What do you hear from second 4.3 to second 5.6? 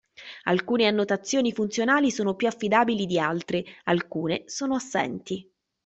sono assenti.